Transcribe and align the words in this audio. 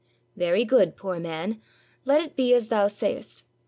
"Very 0.35 0.65
good, 0.65 0.95
poor 0.97 1.19
man, 1.19 1.61
let 2.05 2.21
it 2.21 2.35
be 2.35 2.55
as 2.55 2.69
thou 2.69 2.87
sayest. 2.87 3.43